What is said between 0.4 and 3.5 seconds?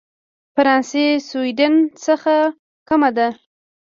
فرانسې سوېډن څخه کمه ده.